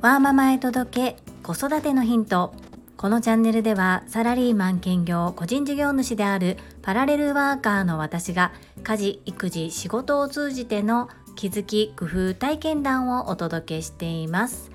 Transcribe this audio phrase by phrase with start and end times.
[0.00, 2.54] ワーママへ届け子育てのヒント。
[2.96, 8.52] このチャンネルではサラリーマン兼業個人事業主であるパラレルワーカーの私が
[8.82, 14.70] 家事育児仕事を通じての気づき工夫体験談をお届けしています。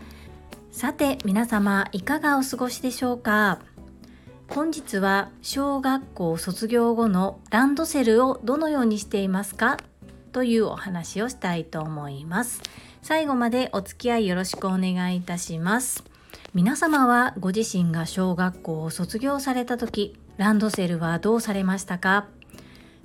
[0.72, 3.60] さて皆様いかがお過ごしでしょうか？
[4.50, 9.78] 本日は小学校卒業後のランドセルをどのようにしていますか？
[10.34, 12.62] というお話をしたいと思います。
[13.02, 16.04] 最後までお付き合いよろしくお願いいたします。
[16.54, 22.26] 皆様はご自身が小学校を卒業された時ランドセルはどうされましたか？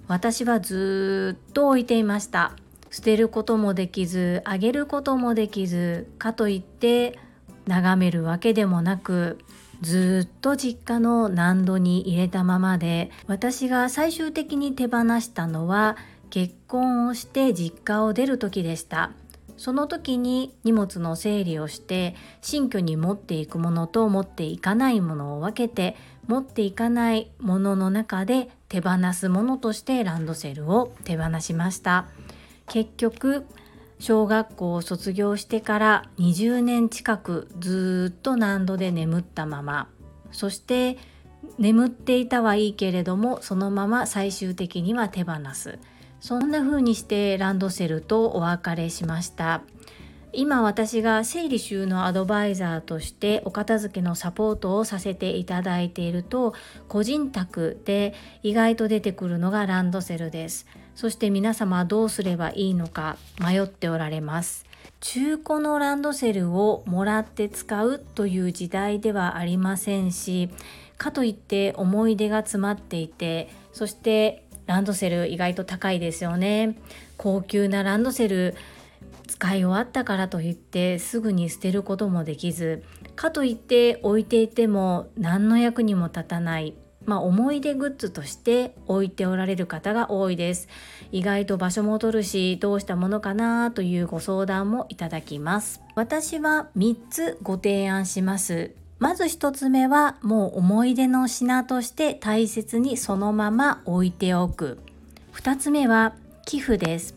[0.07, 2.53] 私はずっと置いていました。
[2.91, 7.19] 捨てることもできずあげることもできずかといって
[7.67, 9.39] 眺めるわけでもなく
[9.83, 15.99] ずっと実家の難度に入れたままで私が最終的に手放したのは
[16.31, 19.13] 結婚をして実家を出る時でした。
[19.57, 25.97] その時に荷物の整理をして新居に持っていくものと持っていかないものを分けて
[26.29, 32.07] 持っていかないものの中で手放すものとしてランドセルを手放しました。
[32.69, 33.47] 結局
[33.99, 39.89] 小学校を卒業してから20年近くずっと何度で眠ったまま。
[40.31, 40.99] そして
[41.59, 45.81] 眠っていたはいいけれどもそのまま最終的には手放す。
[46.21, 49.63] そんな風にしてランドセルとお別れしました。
[50.33, 56.55] 今私が整理収納アドバイザーとしてお片付けのサポートをさせていただいていると
[56.87, 60.67] 個人宅で意外と出てくるのがランドセルです。
[60.95, 64.69] そして皆様どうすればいいのか迷っておられます。
[65.01, 70.51] 中古のランドセルをもらって使うという時代ではありませんし
[70.97, 76.77] かといって思い出が詰まっていてそしてランドセル意外と高いですよね。
[77.17, 78.55] 高級なランドセル
[79.27, 82.85] 使い終わったからといってすぐに捨てることもできず
[83.17, 86.75] かといって置いていても何の役にも立たない。
[87.07, 90.69] まあ、思い出グッズとして置いておられる方が多いです。
[91.13, 95.81] 意外と場所も取るしどうしたものかなというご相談もいただきます。
[95.95, 98.73] 私は3つご提案します。
[98.99, 104.79] まず1つ目はもう思い出の品として大切にそのまま置いておく。
[105.35, 106.15] 2つ目は
[106.45, 107.15] 寄付です。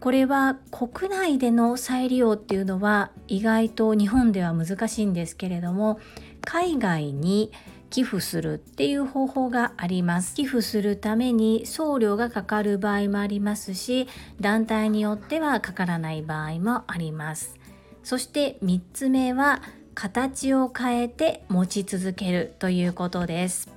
[0.00, 6.00] これは国内での再利用っていうのは意外と日本では難しいんですけれども
[6.44, 7.52] 海外に
[7.88, 10.34] 寄付するっていう方法があります。
[10.34, 14.08] 寄付するために送料がかかる場合もありますし
[14.40, 17.56] 団体によってはかからない場合もあります。
[18.02, 19.62] そして3つ目は
[19.94, 23.68] 形を変えて持ち続けるということです。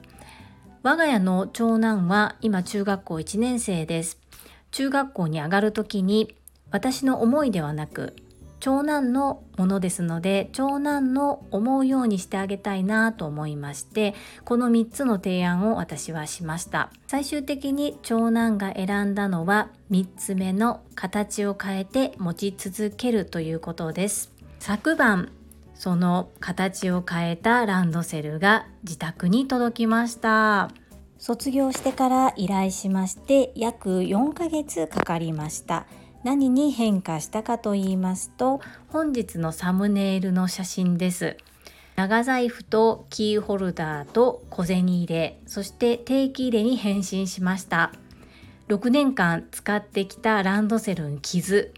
[0.84, 4.20] 我が家の長男は今中学校1年生です。
[4.72, 6.36] 中学校に上がる時に
[6.70, 8.16] 私の思いではなく
[8.60, 16.92] 長男のものですので長男の思うようにしてあげたいなと思いましてこの3つの提案を私はしました。
[17.08, 24.32] 最終的に長男が選んだのは3つ目の形を変えて持ち続けるということです。
[24.60, 25.32] 昨晩
[25.76, 30.72] その形を変えたランドセルが自宅に届きました。
[31.18, 35.86] 卒業してから依頼しまして約4ヶ月かかりました。
[36.24, 41.38] 何に変化したかと言いますと本日のサムネイルの写真です。
[41.96, 47.92] 長財布とキーホルダーと小銭入れそして定期入れに変身しました。
[48.68, 51.72] 6年間使ってきたランドセルに傷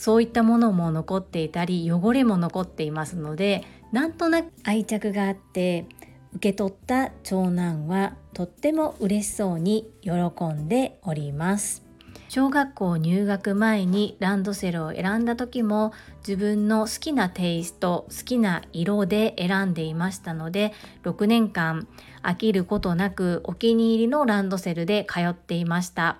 [0.00, 5.84] そういったものも残っていたり汚れも残っていますのでなんとなく愛着があって
[6.32, 10.12] 受け取った長男はとっても嬉しそうに喜
[10.54, 11.84] んでおります。
[12.30, 15.92] 小学校入学前にランドセルを選んだ時も
[16.26, 20.72] 自分の好きなテイスト好きな色で選んでいましたので
[21.02, 21.88] 6年間
[22.22, 26.18] 飽きることなくお気に入りのランドセルで通っていました。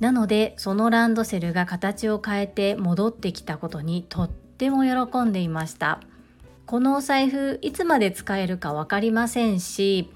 [0.00, 6.00] なのでそのランドセルが形を変えて戻ってきたことにとっても喜んでいました。
[6.66, 10.08] このお財布いつまで使えるか分かりませんし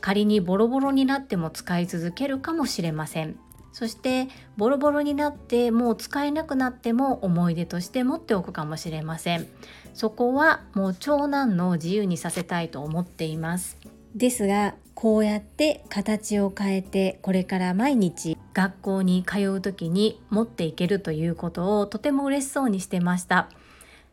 [0.00, 3.38] 仮にボロボロになっても使い続けるかもしれません。
[3.72, 9.46] そしてボロボロになってもう使えなくなっても思い出として持っておくかもしれません。
[9.92, 13.76] そこはもう長男の自由にさせたいと思っています。
[14.14, 23.50] ですがこうやって形を変えてこれから毎日学校に通う時に持っていけるということをとても嬉しそうにしてました。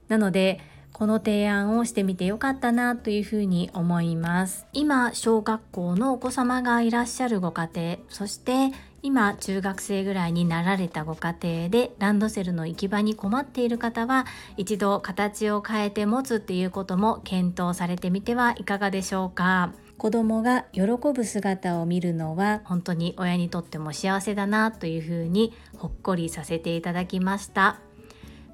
[0.10, 0.60] なので
[0.92, 4.68] この提案をしてみてよかったなというふうに思います。
[4.74, 8.72] 今小学校のお子様がいらっしゃるご家庭そして
[9.02, 14.26] 今中学生ぐらいになられたご家庭でランドセルの行き場に困っている方は
[14.58, 19.72] 一度形を変えて持つっていうことも検討されてみてはいかがでしょうか。
[20.04, 20.82] 子供が喜
[21.14, 27.80] ぶ姿を見るのは本当に親にとっても幸せだなというふうにほっこりさせていただきました。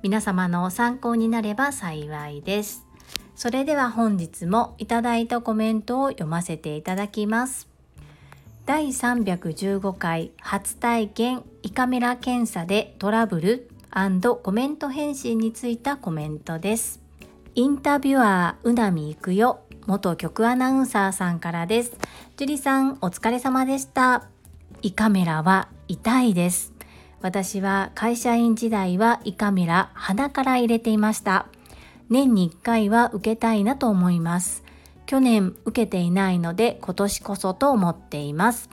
[0.03, 2.85] 皆様の参考になれば幸いです。
[3.33, 7.67] それでは本日もいただいたコメントを読ませていただきます。
[8.67, 13.71] 第315回初体験胃カメラ検査でトラブル
[14.43, 17.01] コメント返信についたコメントです。
[17.55, 19.61] インタビュアーうなみいくよ。
[19.87, 21.97] 元局アナウンサーさんからです。
[22.37, 24.27] 樹里さんお疲れ様でした。
[24.81, 26.73] 胃カメラは痛いです。
[27.21, 31.47] 私は会社員時代は胃カメラ鼻から入れていました。
[32.09, 34.63] 年に1回は受けたいなと思います。
[35.05, 38.69] 去年受けていないので今年こそと思っています。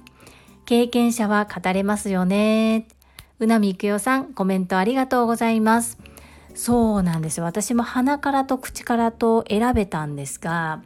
[0.64, 2.86] 経験者は語れますよね。
[3.38, 5.98] うなみくよさん、コメントありがとうございます。
[6.56, 7.42] そうなんです。
[7.42, 10.82] 私も鼻からと口からと選べたんですが、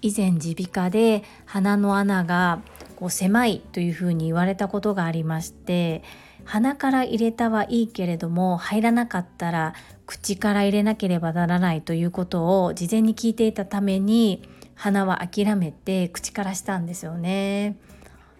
[0.00, 2.60] 以前耳鼻科で鼻の穴が
[2.96, 6.02] こう狭いというふうに言われたことがありまして、
[6.44, 9.74] 鼻から入れたはいいけれども入らなかったら
[10.06, 17.76] 口から入れなければならないということを事前に聞いていたために鼻は諦めて口からしたんですよね。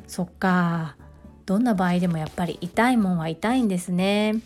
[0.07, 0.97] そっか。
[1.45, 4.37] どんな場合でもやっぱり痛いもんは痛いんですね。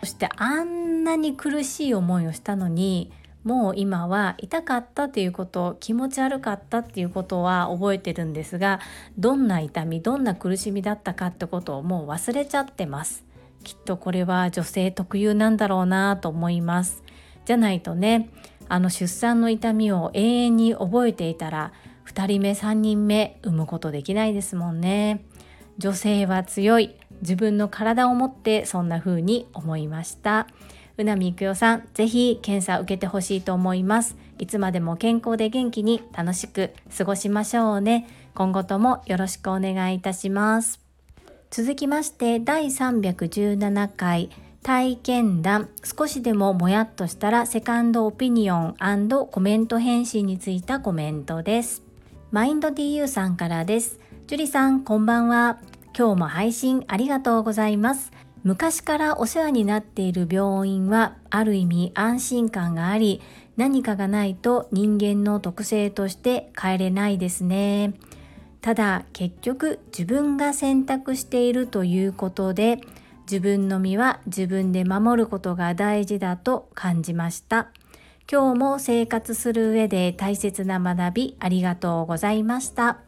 [0.00, 3.10] そしてあんなに苦しい思いをしたのに
[3.46, 8.80] もう今は痛かったっていうこと気持ち悪かったっていうことは覚えてるんですが
[9.16, 13.24] どんな痛みどんな苦しみだったかってことをもう忘れちゃってます。
[13.62, 17.04] きっとこれは女性特有なんだろうなと思います。
[17.44, 18.30] じゃないとね
[18.68, 21.72] あの出産の痛みを永遠に覚えていたら
[22.06, 25.24] 2人目3人目産むことできないですもんね。
[25.78, 26.96] 女性は強い。
[27.20, 30.46] 自分の体を持ってそんな風に思いました。
[30.98, 34.16] うなみいくよさんぜひ検査受けてほしいと思います。
[34.38, 38.06] いつまでも健康で元気に楽しく過ごしましょうね。
[38.34, 40.80] 今後ともよろしくお願いいたします。
[41.50, 44.30] 続きまして第317回
[44.62, 45.68] 体験談。
[45.84, 48.74] 少しでももやっとしたらセカンドオピニオン
[49.30, 51.82] コメント返信についたコメントです。
[52.32, 54.00] マインド DU さんからです。
[54.26, 55.58] ジュリさんこんばんは。
[55.96, 58.12] 今日も配信ありがとうございます
[58.44, 63.22] 昔からお世話になっている病院はある意味安心感があり
[63.56, 67.94] 何かがないと人間の特性として帰れないですね
[68.60, 72.80] ただ結局自分が選択しているということで
[73.22, 77.68] 自分の身は自分で守ることが大事だと感じました。
[78.30, 82.98] 今日も生活する上で大切な学びありがとうございました。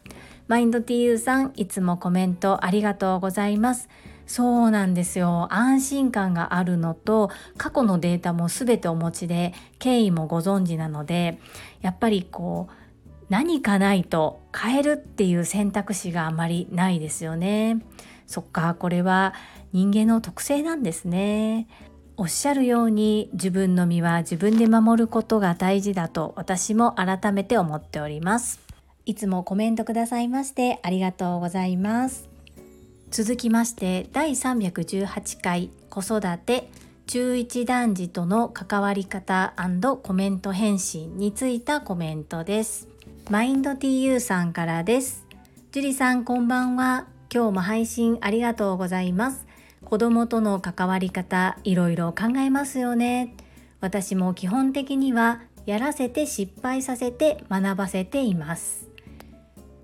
[0.49, 3.91] マインド TU さん、いつもコメントありがとうございます。
[4.27, 5.47] そうなんですよ。
[5.51, 11.39] 安心感があるのと、過去のデータも全てお持ちで、経緯もご存知なので、
[11.83, 12.73] やっぱりこう、
[13.29, 17.83] 何かないと変えるっていう選択肢があまりないですよね。
[18.27, 19.35] そっか、これは
[19.73, 21.67] 人間の特性なんですね。
[22.17, 28.68] おっしゃるように自分の身は自分で守ることが大事だと私も改めて思っております。
[29.09, 32.29] いつもコメントくださいましてありがとうございます。
[33.11, 36.69] 続きまして第318回子育て
[37.07, 39.55] 中一男児との関わり方
[40.03, 42.87] コメント返信についたコメントです。
[43.31, 45.25] マインド TU さんからです。
[45.73, 47.07] 樹里さんこんばんは。
[47.33, 49.47] 今日も配信ありがとうございます。
[49.87, 53.35] 子供との関わり方いろいろ考えますよね。
[53.81, 58.89] 私も基本的にはやらせて失敗させて学ばせています。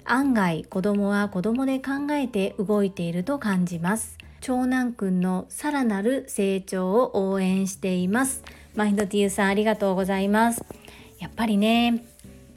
[0.05, 4.19] 案外子供は子供で考えて動いていると感じます。
[4.41, 8.43] 長男くんのさらなる成長を応援しています。
[8.75, 10.65] マインドティーさんありがとうございます。
[11.19, 12.05] やっぱりね、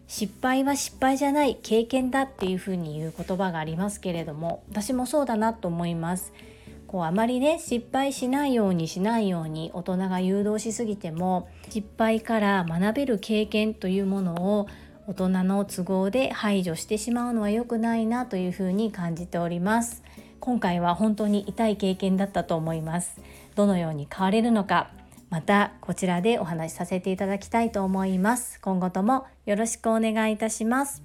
[0.07, 6.31] 失敗は失敗じゃない経験だっていうふうに言う言葉がありますけれども私もそうだなと思います
[6.87, 14.67] こうあまりね失敗しないようにしないように大人が誘導しすぎても失敗から学べる経験というものを
[15.07, 20.03] 大人の都合で排除してしまうのは良くないなというふうに感じております。
[20.41, 23.21] 今回は本当に痛い経験だったと思います。
[23.55, 24.91] どのように変われるのか。
[25.29, 28.59] またこちらでお話しさせていただきたいと思います。
[28.59, 31.01] 今後ともよろしくお願いいたします。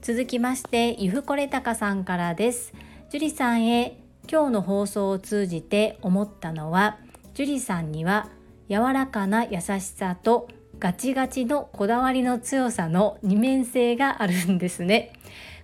[0.00, 2.72] 続きましてゆふこれたかさんからです。
[3.10, 6.96] 樹里さんへ今日の放送を通じて思ったのは
[7.34, 8.30] 樹里さんには
[8.70, 10.48] 柔らかな優しさと
[10.82, 15.12] ガチガチのこだわりの強さの二面性があるんですね。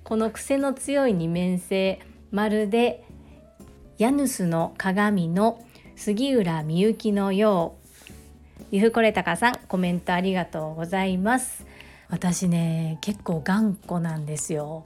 [0.04, 1.98] この癖の強い二面性
[2.30, 3.04] まるで
[3.98, 5.60] ヤヌスの鏡の
[5.96, 7.74] 杉浦みゆきのよ
[8.60, 8.64] う。
[8.70, 11.66] ゆふこれたかさんコメントありがとうございます。
[12.08, 14.84] 私ね結構頑固なんですよ。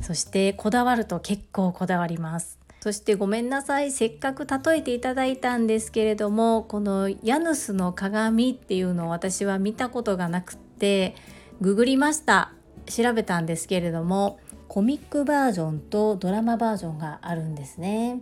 [0.00, 2.63] そしてこだわると結構こだわります。
[2.84, 11.14] そしてごめんなさいせっかく例えていただいたんですけれどもこのヤヌスの鏡っていうのを私は見たことがなくって
[11.62, 12.52] ググりました
[12.84, 14.38] 調べたんですけれども
[14.68, 18.20] コミックバージョンとドラマバージョンがあるんですね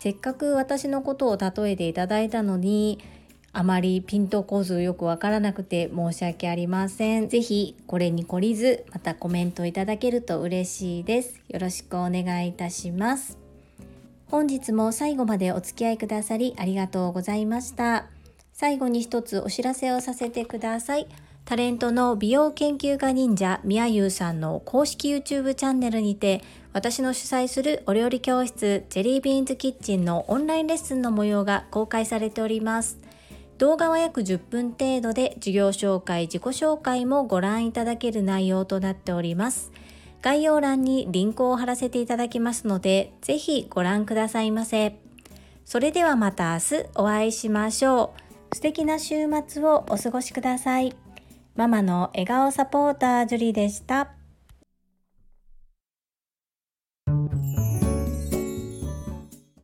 [0.00, 2.98] せっかく私のことを例えていただいたのに
[3.52, 7.28] あまりピントこずよくわからなくて申し訳ありません。
[7.28, 11.40] ぜひこれに懲りずまたコメントいただけると嬉しいです。
[11.48, 13.45] よろしくお願いいたします。
[14.30, 18.06] 本日も最後までお付き合いくださりありがとうございました。
[18.52, 21.06] 最後に一つお知らせをさせてください。
[21.44, 26.42] タレントの美容研究家忍者みやゆうさんの公式 YouTube チャンネルにて
[26.72, 32.98] 私の主催するお料理教室ジェリービーンズキッチンのオンラインレッスンの模様が公開されております。
[33.58, 39.70] 動画は約10分程度で授業紹介、自己紹介もご覧いただける内容となっております。
[40.22, 44.98] 概要欄にリンクを貼らせていただきますので、ぜひご覧くださいませ。
[45.64, 48.14] それではまた明日お会いしましょ
[48.52, 48.54] う。
[48.54, 50.96] 素敵な週末をお過ごしください。
[51.54, 54.12] ママの笑顔サポータージュリでした。